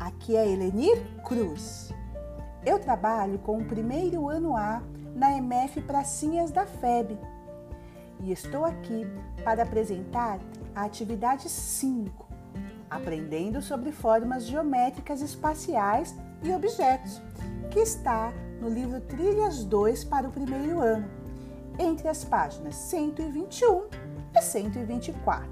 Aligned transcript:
Aqui 0.00 0.36
é 0.36 0.50
Elenir 0.50 1.00
Cruz. 1.22 1.92
Eu 2.64 2.80
trabalho 2.80 3.38
com 3.38 3.58
o 3.58 3.64
primeiro 3.64 4.28
ano 4.28 4.56
A 4.56 4.82
na 5.14 5.36
MF 5.36 5.80
Pracinhas 5.82 6.50
da 6.50 6.66
FEB 6.66 7.16
e 8.18 8.32
estou 8.32 8.64
aqui 8.64 9.06
para 9.44 9.62
apresentar 9.62 10.40
a 10.74 10.84
atividade 10.84 11.48
5, 11.48 12.26
aprendendo 12.90 13.62
sobre 13.62 13.92
formas 13.92 14.44
geométricas 14.44 15.20
espaciais 15.20 16.12
e 16.42 16.50
objetos, 16.52 17.22
que 17.70 17.78
está 17.78 18.32
no 18.60 18.68
livro 18.68 19.00
Trilhas 19.02 19.62
2 19.62 20.02
para 20.02 20.26
o 20.26 20.32
primeiro 20.32 20.80
ano, 20.80 21.08
entre 21.78 22.08
as 22.08 22.24
páginas 22.24 22.74
121 22.74 23.86
e 24.34 24.42
124. 24.42 25.48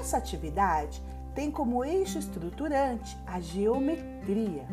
Essa 0.00 0.16
atividade 0.16 1.00
tem 1.34 1.50
como 1.50 1.84
eixo 1.84 2.18
estruturante 2.18 3.16
a 3.26 3.40
geometria, 3.40 4.66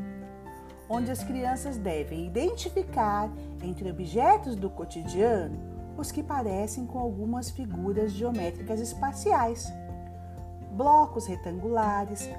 onde 0.89 1.11
as 1.11 1.23
crianças 1.23 1.77
devem 1.77 2.25
identificar 2.25 3.29
entre 3.61 3.89
objetos 3.89 4.55
do 4.55 4.69
cotidiano 4.69 5.77
os 5.97 6.11
que 6.11 6.21
parecem 6.21 6.85
com 6.85 6.99
algumas 6.99 7.49
figuras 7.49 8.11
geométricas 8.11 8.79
espaciais, 8.79 9.71
blocos 10.71 11.25
retangulares, 11.25 12.29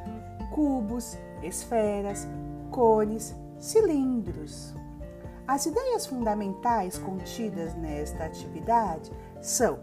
cubos, 0.52 1.18
esferas, 1.42 2.26
cones, 2.70 3.34
cilindros. 3.58 4.74
As 5.46 5.66
ideias 5.66 6.06
fundamentais 6.06 6.98
contidas 6.98 7.74
nesta 7.74 8.24
atividade 8.24 9.10
são 9.40 9.78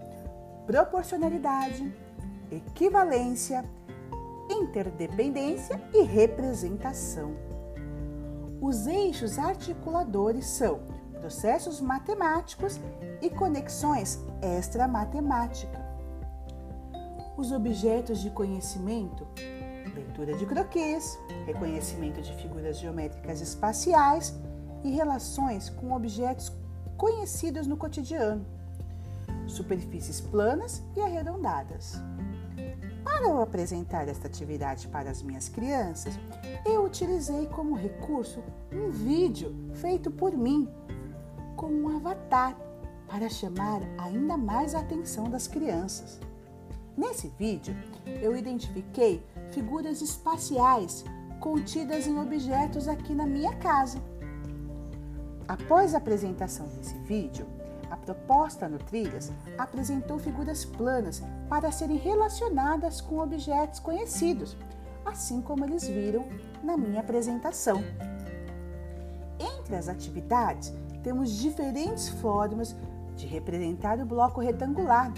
proporcionalidade, 0.66 1.92
equivalência, 2.52 3.66
interdependência 4.50 5.82
e 5.94 6.04
representação. 6.04 7.36
Os 8.62 8.88
eixos 8.88 9.38
articuladores 9.38 10.46
são 10.46 10.80
processos 11.20 11.82
matemáticos 11.82 12.80
e 13.22 13.30
conexões 13.30 14.20
extra-matemática. 14.42 15.84
Os 17.38 17.52
objetos 17.52 18.20
de 18.20 18.30
conhecimento, 18.30 19.28
leitura 19.94 20.36
de 20.36 20.46
croquês, 20.46 21.18
reconhecimento 21.46 22.22
de 22.22 22.34
figuras 22.36 22.78
geométricas 22.78 23.42
espaciais 23.42 24.34
e 24.84 24.92
relações 24.92 25.70
com 25.70 25.94
objetos 25.94 26.52
conhecidos 26.96 27.68
no 27.68 27.76
cotidiano, 27.76 28.46
superfícies 29.48 30.22
planas 30.22 30.82
e 30.96 31.02
arredondadas. 31.02 32.02
Para 33.16 33.30
eu 33.30 33.42
apresentar 33.42 34.10
esta 34.10 34.28
atividade 34.28 34.90
para 34.90 35.10
as 35.10 35.24
minhas 35.24 35.48
crianças, 35.48 36.20
eu 36.66 36.84
utilizei 36.84 37.48
como 37.48 37.74
recurso 37.74 38.44
um 38.74 38.90
vídeo 38.90 39.56
feito 39.76 40.12
por 40.12 40.36
mim, 40.36 40.68
com 41.56 41.68
um 41.68 41.96
avatar, 41.96 42.58
para 43.08 43.30
chamar 43.30 43.80
ainda 43.98 44.36
mais 44.36 44.76
a 44.76 44.80
atenção 44.80 45.30
das 45.30 45.48
crianças. 45.48 46.20
Nesse 46.98 47.30
vídeo, 47.40 47.74
eu 48.22 48.36
identifiquei 48.36 49.26
figuras 49.52 50.02
espaciais 50.02 51.06
contidas 51.40 52.08
em 52.08 52.20
objetos 52.20 52.90
aqui 52.90 53.16
na 53.16 53.26
minha 53.26 53.56
casa. 53.56 53.98
Após 55.48 55.96
a 55.96 56.00
apresentação 56.00 56.68
desse 56.68 56.98
vídeo, 56.98 57.48
a 57.90 57.98
proposta 57.98 58.68
no 58.68 58.78
Trilhas 58.78 59.32
apresentou 59.58 60.18
figuras 60.20 60.66
planas 60.66 61.22
para 61.50 61.72
serem 61.72 61.98
relacionadas 61.98 63.02
com 63.02 63.20
objetos 63.20 63.80
conhecidos, 63.80 64.58
assim 65.06 65.42
como 65.42 65.64
eles 65.66 65.88
viram 65.88 66.26
na 66.64 66.76
minha 66.76 67.02
apresentação. 67.02 67.84
Entre 69.40 69.76
as 69.76 69.88
atividades, 69.88 70.74
temos 71.04 71.32
diferentes 71.32 72.10
formas 72.10 72.76
de 73.16 73.28
representar 73.28 74.00
o 74.00 74.06
bloco 74.06 74.42
retangular, 74.42 75.14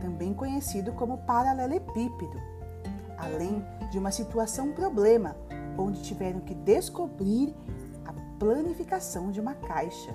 também 0.00 0.32
conhecido 0.32 0.92
como 0.92 1.18
paralelepípedo, 1.18 2.40
além 3.18 3.64
de 3.90 3.98
uma 3.98 4.10
situação 4.10 4.72
problema, 4.72 5.36
onde 5.76 6.02
tiveram 6.02 6.40
que 6.40 6.54
descobrir 6.54 7.54
a 8.04 8.12
planificação 8.38 9.30
de 9.30 9.40
uma 9.40 9.54
caixa. 9.54 10.14